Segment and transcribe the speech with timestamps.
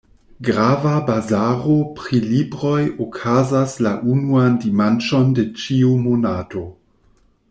[0.45, 6.65] Grava bazaro pri libroj okazas la unuan dimanĉon de ĉiu monato.